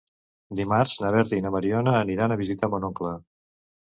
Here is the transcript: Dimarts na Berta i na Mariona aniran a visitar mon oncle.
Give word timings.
Dimarts 0.59 0.95
na 1.03 1.11
Berta 1.15 1.37
i 1.39 1.43
na 1.45 1.51
Mariona 1.55 1.93
aniran 1.97 2.33
a 2.33 2.39
visitar 2.39 2.71
mon 2.75 2.89
oncle. 2.89 3.13